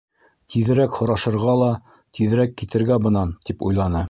Тиҙерәк 0.53 0.97
һорашырға 1.01 1.55
ла, 1.63 1.69
тиҙерәк 2.21 2.57
китергә 2.63 3.01
бынан, 3.09 3.41
тип 3.51 3.67
уйланы. 3.71 3.99